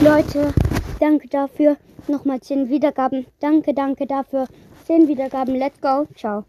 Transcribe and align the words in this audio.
Leute, 0.00 0.54
danke 1.00 1.28
dafür. 1.28 1.76
Nochmal 2.06 2.40
10 2.40 2.68
Wiedergaben. 2.68 3.26
Danke, 3.40 3.74
danke 3.74 4.06
dafür. 4.06 4.46
10 4.86 5.08
Wiedergaben. 5.08 5.56
Let's 5.56 5.80
go. 5.80 6.06
Ciao. 6.14 6.44